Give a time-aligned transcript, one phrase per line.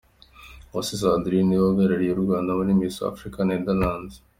[0.71, 4.09] Uwase Sandrine ni we uhagarariye u Rwanda muri Miss Africa Netherland.